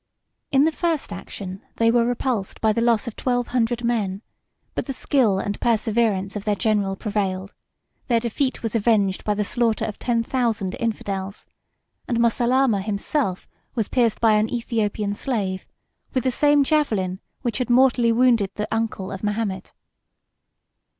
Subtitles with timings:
[0.49, 4.23] 3111 In the first action they were repulsed by the loss of twelve hundred men;
[4.73, 7.53] but the skill and perseverance of their general prevailed;
[8.07, 11.45] their defeat was avenged by the slaughter of ten thousand infidels;
[12.07, 15.67] and Moseilama himself was pierced by an Aethiopian slave
[16.15, 19.71] with the same javelin which had mortally wounded the uncle of Mahomet.